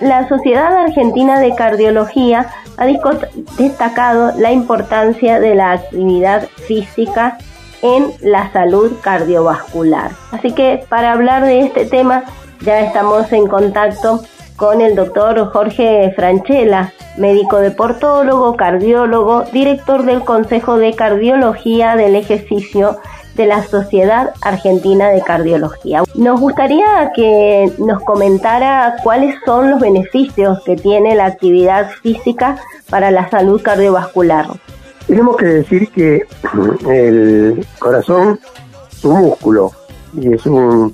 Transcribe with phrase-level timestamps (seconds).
[0.00, 7.36] La Sociedad Argentina de Cardiología ha destacado la importancia de la actividad física
[7.82, 10.12] en la salud cardiovascular.
[10.30, 12.22] Así que para hablar de este tema
[12.60, 14.22] ya estamos en contacto
[14.54, 23.00] con el doctor Jorge Franchella, médico deportólogo, cardiólogo, director del Consejo de Cardiología del Ejercicio
[23.38, 26.02] de la Sociedad Argentina de Cardiología.
[26.16, 32.58] Nos gustaría que nos comentara cuáles son los beneficios que tiene la actividad física
[32.90, 34.46] para la salud cardiovascular.
[35.06, 36.26] Tenemos que decir que
[36.90, 38.40] el corazón
[38.90, 39.70] es un músculo
[40.14, 40.92] y es un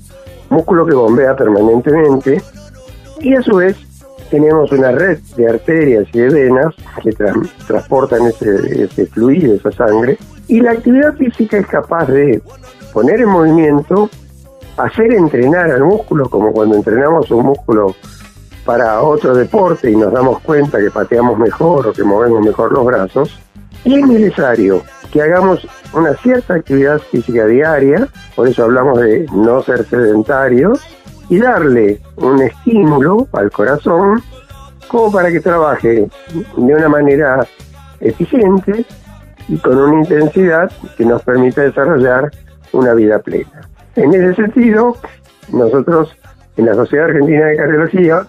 [0.50, 2.42] músculo que bombea permanentemente
[3.20, 3.76] y a su vez
[4.30, 7.10] tenemos una red de arterias y de venas que
[7.66, 12.42] transportan ese, ese fluido, esa sangre, y la actividad física es capaz de
[12.92, 14.10] poner en movimiento,
[14.76, 17.94] hacer entrenar al músculo, como cuando entrenamos un músculo
[18.64, 22.84] para otro deporte y nos damos cuenta que pateamos mejor o que movemos mejor los
[22.84, 23.38] brazos,
[23.84, 24.82] y es necesario
[25.12, 30.80] que hagamos una cierta actividad física diaria, por eso hablamos de no ser sedentarios,
[31.28, 34.22] y darle un estímulo al corazón
[34.88, 36.06] como para que trabaje
[36.56, 37.46] de una manera
[38.00, 38.84] eficiente
[39.48, 42.30] y con una intensidad que nos permita desarrollar
[42.72, 43.68] una vida plena.
[43.96, 44.96] En ese sentido,
[45.52, 46.14] nosotros
[46.56, 48.26] en la Sociedad Argentina de Cardiología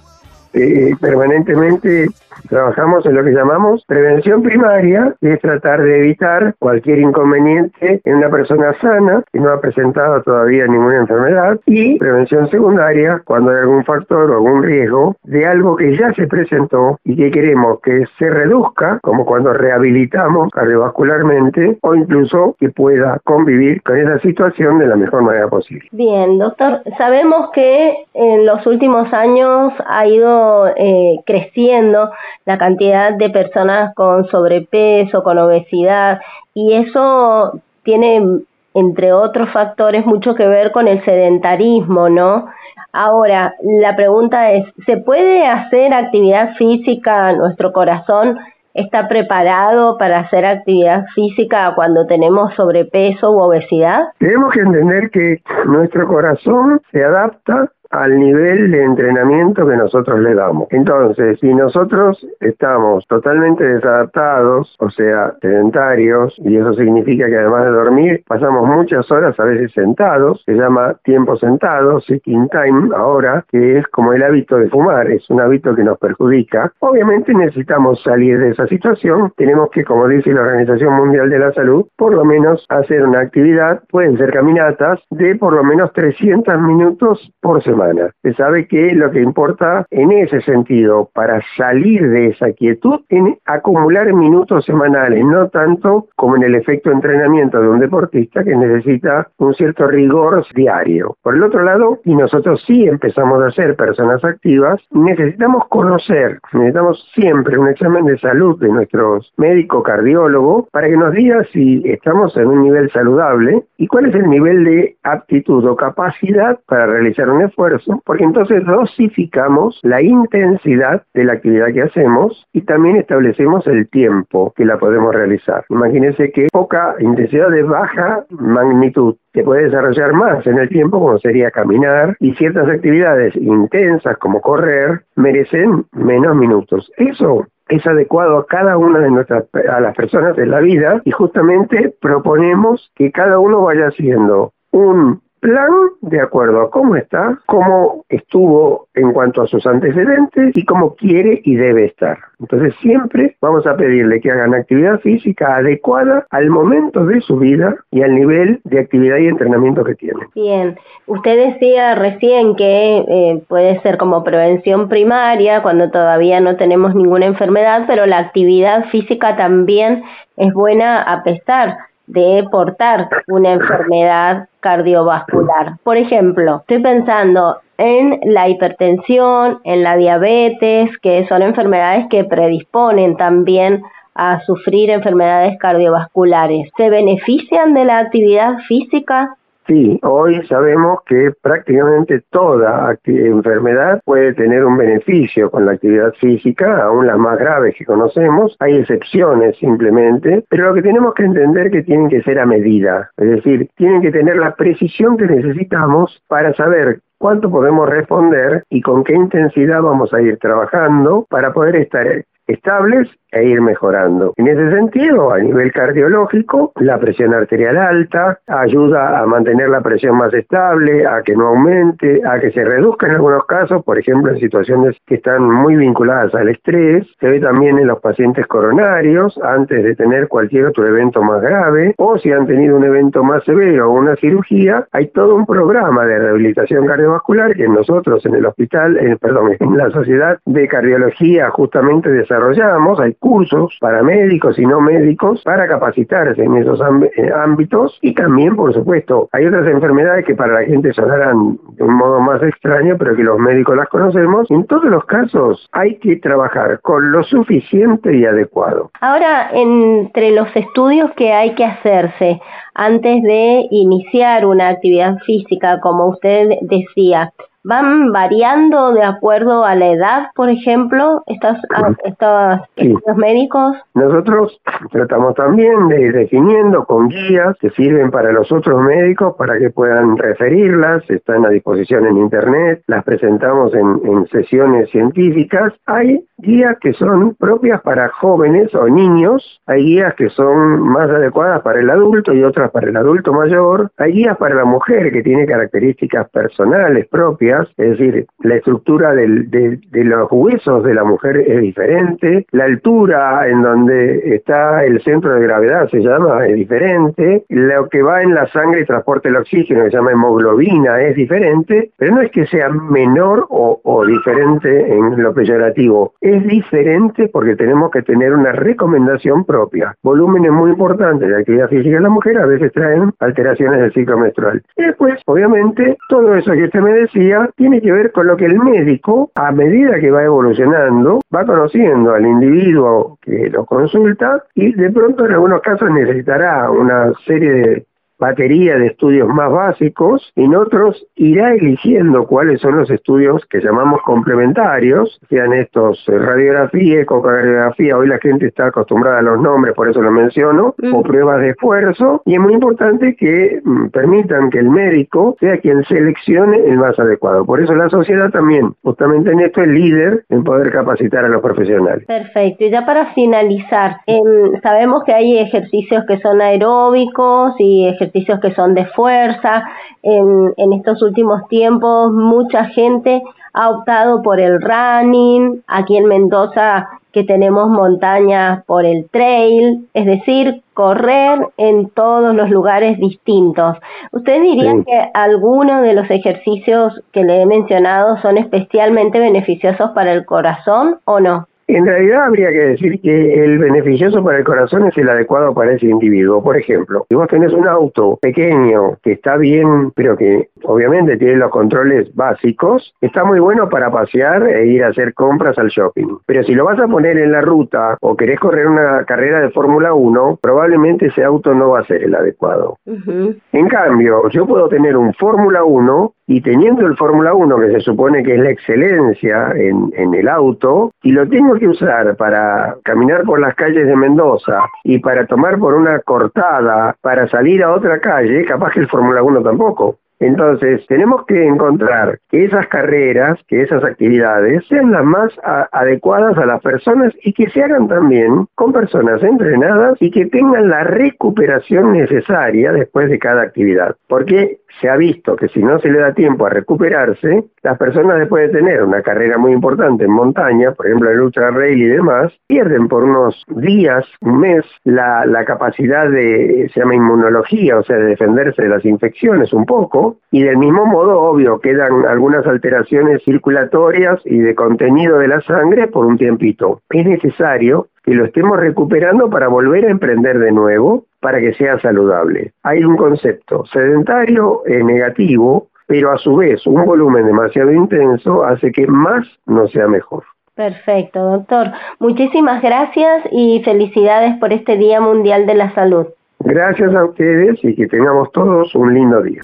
[0.56, 2.08] eh, permanentemente
[2.50, 8.16] Trabajamos en lo que llamamos prevención primaria, que es tratar de evitar cualquier inconveniente en
[8.16, 13.58] una persona sana que no ha presentado todavía ninguna enfermedad, y prevención secundaria cuando hay
[13.58, 18.06] algún factor o algún riesgo de algo que ya se presentó y que queremos que
[18.20, 24.88] se reduzca, como cuando rehabilitamos cardiovascularmente, o incluso que pueda convivir con esa situación de
[24.88, 25.88] la mejor manera posible.
[25.92, 30.45] Bien, doctor, sabemos que en los últimos años ha ido
[30.76, 32.12] eh, creciendo
[32.46, 36.20] la cantidad de personas con sobrepeso, con obesidad,
[36.54, 38.42] y eso tiene,
[38.74, 42.48] entre otros factores, mucho que ver con el sedentarismo, ¿no?
[42.92, 47.34] Ahora, la pregunta es, ¿se puede hacer actividad física?
[47.34, 48.38] ¿Nuestro corazón
[48.74, 54.10] está preparado para hacer actividad física cuando tenemos sobrepeso u obesidad?
[54.20, 57.70] Tenemos que entender que nuestro corazón se adapta
[58.02, 60.68] al nivel de entrenamiento que nosotros le damos.
[60.72, 67.72] Entonces, si nosotros estamos totalmente desadaptados, o sea, sedentarios, y eso significa que además de
[67.72, 73.80] dormir, pasamos muchas horas a veces sentados, se llama tiempo sentado, sitting time ahora, que
[73.80, 76.72] es como el hábito de fumar, es un hábito que nos perjudica.
[76.80, 81.52] Obviamente necesitamos salir de esa situación, tenemos que, como dice la Organización Mundial de la
[81.54, 86.60] Salud, por lo menos hacer una actividad, pueden ser caminatas, de por lo menos 300
[86.62, 87.85] minutos por semana
[88.22, 93.22] se sabe que lo que importa en ese sentido para salir de esa quietud es
[93.46, 99.28] acumular minutos semanales, no tanto como en el efecto entrenamiento de un deportista que necesita
[99.38, 101.18] un cierto rigor diario.
[101.22, 107.10] Por el otro lado, y nosotros sí empezamos a ser personas activas, necesitamos conocer, necesitamos
[107.14, 112.36] siempre un examen de salud de nuestros médico cardiólogo para que nos diga si estamos
[112.38, 117.30] en un nivel saludable y cuál es el nivel de aptitud o capacidad para realizar
[117.30, 117.75] un esfuerzo
[118.06, 124.54] porque entonces dosificamos la intensidad de la actividad que hacemos y también establecemos el tiempo
[124.56, 125.66] que la podemos realizar.
[125.70, 131.18] Imagínense que poca intensidad de baja magnitud se puede desarrollar más en el tiempo como
[131.20, 136.92] sería caminar y ciertas actividades intensas como correr merecen menos minutos.
[136.98, 141.12] Eso es adecuado a cada una de nuestras a las personas en la vida y
[141.12, 145.70] justamente proponemos que cada uno vaya haciendo un plan
[146.02, 151.40] de acuerdo a cómo está, cómo estuvo en cuanto a sus antecedentes y cómo quiere
[151.44, 152.18] y debe estar.
[152.40, 157.76] Entonces siempre vamos a pedirle que hagan actividad física adecuada al momento de su vida
[157.92, 160.28] y al nivel de actividad y entrenamiento que tienen.
[160.34, 166.96] Bien, usted decía recién que eh, puede ser como prevención primaria cuando todavía no tenemos
[166.96, 170.04] ninguna enfermedad, pero la actividad física también
[170.38, 171.78] es buena a pesar
[172.08, 175.78] de portar una enfermedad cardiovascular.
[175.84, 183.18] Por ejemplo, estoy pensando en la hipertensión, en la diabetes, que son enfermedades que predisponen
[183.18, 186.70] también a sufrir enfermedades cardiovasculares.
[186.78, 189.36] ¿Se benefician de la actividad física?
[189.68, 196.84] Sí, hoy sabemos que prácticamente toda enfermedad puede tener un beneficio con la actividad física,
[196.84, 198.56] aún las más graves que conocemos.
[198.60, 202.46] Hay excepciones simplemente, pero lo que tenemos que entender es que tienen que ser a
[202.46, 208.64] medida, es decir, tienen que tener la precisión que necesitamos para saber cuánto podemos responder
[208.70, 212.06] y con qué intensidad vamos a ir trabajando para poder estar
[212.48, 214.34] estables e ir mejorando.
[214.38, 220.18] En ese sentido, a nivel cardiológico, la presión arterial alta ayuda a mantener la presión
[220.18, 224.32] más estable, a que no aumente, a que se reduzca en algunos casos, por ejemplo,
[224.32, 227.06] en situaciones que están muy vinculadas al estrés.
[227.20, 231.94] Se ve también en los pacientes coronarios antes de tener cualquier otro evento más grave
[231.98, 236.06] o si han tenido un evento más severo o una cirugía, hay todo un programa
[236.06, 242.10] de rehabilitación cardiovascular que nosotros en el hospital, perdón, en la Sociedad de Cardiología justamente
[242.10, 243.00] desarrollamos.
[243.26, 248.72] Cursos para médicos y no médicos para capacitarse en esos eh, ámbitos y también, por
[248.72, 253.16] supuesto, hay otras enfermedades que para la gente sonarán de un modo más extraño, pero
[253.16, 254.46] que los médicos las conocemos.
[254.52, 258.92] En todos los casos hay que trabajar con lo suficiente y adecuado.
[259.02, 262.40] Ahora, entre los estudios que hay que hacerse
[262.76, 267.34] antes de iniciar una actividad física, como usted decía,
[267.66, 271.58] van variando de acuerdo a la edad, por ejemplo, estos,
[272.04, 273.76] estos, médicos?
[273.96, 279.58] Nosotros tratamos también de ir definiendo con guías que sirven para los otros médicos para
[279.58, 285.74] que puedan referirlas, están a disposición en Internet, las presentamos en, en sesiones científicas.
[285.88, 291.62] Hay guías que son propias para jóvenes o niños, hay guías que son más adecuadas
[291.62, 295.24] para el adulto y otras para el adulto mayor, hay guías para la mujer que
[295.24, 301.62] tiene características personales propias, es decir, la estructura de, los huesos de la mujer es
[301.62, 307.90] diferente, la altura en donde está el centro de gravedad se llama es diferente, lo
[307.90, 312.16] que va en la sangre y transporta el oxígeno se llama hemoglobina es diferente, pero
[312.16, 317.92] no es que sea menor o, o diferente en lo peyorativo, es diferente porque tenemos
[317.92, 319.96] que tener una recomendación propia.
[320.04, 324.18] Volúmenes muy importantes de actividad física en la mujer a veces traen alteraciones del ciclo
[324.18, 324.62] menstrual.
[324.76, 328.46] Y después, obviamente, todo eso que usted me decía tiene que ver con lo que
[328.46, 334.74] el médico, a medida que va evolucionando, va conociendo al individuo que lo consulta y
[334.74, 337.86] de pronto en algunos casos necesitará una serie de
[338.18, 344.02] batería de estudios más básicos, en otros irá eligiendo cuáles son los estudios que llamamos
[344.04, 349.90] complementarios, sean estos eh, radiografía, ecocardiografía, hoy la gente está acostumbrada a los nombres, por
[349.90, 354.60] eso lo menciono, o pruebas de esfuerzo, y es muy importante que mm, permitan que
[354.60, 357.46] el médico sea quien seleccione el más adecuado.
[357.46, 361.42] Por eso la sociedad también, justamente en esto, es líder en poder capacitar a los
[361.42, 362.06] profesionales.
[362.06, 368.05] Perfecto, y ya para finalizar, em, sabemos que hay ejercicios que son aeróbicos y ejercicios
[368.06, 369.64] ejercicios que son de fuerza.
[370.02, 373.22] En, en estos últimos tiempos mucha gente
[373.54, 375.64] ha optado por el running.
[375.68, 382.50] Aquí en Mendoza que tenemos montañas por el trail, es decir, correr en todos los
[382.50, 383.78] lugares distintos.
[384.12, 390.12] ¿Usted diría que algunos de los ejercicios que le he mencionado son especialmente beneficiosos para
[390.12, 391.48] el corazón o no?
[391.68, 395.74] En realidad habría que decir que el beneficioso para el corazón es el adecuado para
[395.74, 396.44] ese individuo.
[396.44, 401.38] Por ejemplo, si vos tenés un auto pequeño que está bien, pero que obviamente tiene
[401.38, 406.18] los controles básicos, está muy bueno para pasear e ir a hacer compras al shopping.
[406.28, 409.50] Pero si lo vas a poner en la ruta o querés correr una carrera de
[409.50, 412.78] Fórmula 1, probablemente ese auto no va a ser el adecuado.
[412.86, 417.80] En cambio, yo puedo tener un Fórmula 1 y teniendo el Fórmula 1, que se
[417.82, 422.76] supone que es la excelencia en, en, el auto, y lo tengo que usar para
[422.84, 427.74] caminar por las calles de Mendoza y para tomar por una cortada, para salir a
[427.74, 429.98] otra calle, capaz que el Fórmula 1 tampoco.
[430.20, 435.32] Entonces, tenemos que encontrar que esas carreras, que esas actividades sean las más
[435.72, 440.70] adecuadas a las personas y que se hagan también con personas entrenadas y que tengan
[440.70, 443.96] la recuperación necesaria después de cada actividad.
[444.08, 448.20] Porque se ha visto que si no se le da tiempo a recuperarse, las personas
[448.20, 451.88] después de tener una carrera muy importante en montaña, por ejemplo el ultra rail y
[451.88, 457.84] demás, pierden por unos días, un mes, la, la capacidad de, se llama inmunología, o
[457.84, 462.46] sea, de defenderse de las infecciones un poco, y del mismo modo, obvio, quedan algunas
[462.46, 466.82] alteraciones circulatorias y de contenido de la sangre por un tiempito.
[466.90, 471.80] Es necesario que lo estemos recuperando para volver a emprender de nuevo para que sea
[471.80, 472.52] saludable.
[472.64, 478.72] Hay un concepto sedentario eh, negativo, pero a su vez un volumen demasiado intenso hace
[478.72, 480.24] que más no sea mejor.
[480.56, 481.72] Perfecto, doctor.
[482.00, 486.08] Muchísimas gracias y felicidades por este Día Mundial de la Salud.
[486.40, 489.42] Gracias a ustedes y que tengamos todos un lindo día.